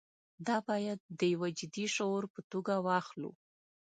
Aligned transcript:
دا 0.47 0.57
باید 0.67 0.99
د 1.19 1.21
یوه 1.33 1.49
جدي 1.59 1.85
شعور 1.95 2.23
په 2.33 2.41
توګه 2.51 2.73
واخلو. 2.85 3.31